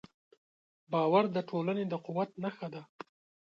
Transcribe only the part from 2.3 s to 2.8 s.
نښه